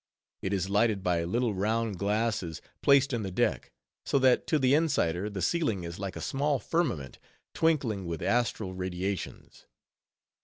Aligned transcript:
It 0.41 0.51
is 0.51 0.67
lighted 0.67 1.03
by 1.03 1.23
little 1.25 1.53
round 1.53 1.99
glasses 1.99 2.59
placed 2.81 3.13
in 3.13 3.21
the 3.21 3.29
deck; 3.29 3.71
so 4.03 4.17
that 4.17 4.47
to 4.47 4.57
the 4.57 4.73
insider, 4.73 5.29
the 5.29 5.43
ceiling 5.43 5.83
is 5.83 5.99
like 5.99 6.15
a 6.15 6.21
small 6.21 6.57
firmament 6.57 7.19
twinkling 7.53 8.07
with 8.07 8.23
astral 8.23 8.73
radiations. 8.73 9.67